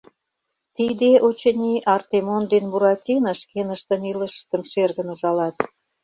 [0.75, 5.55] Тиде, очыни, Артемон ден Буратино шкеныштын илышыштым шергын ужалат.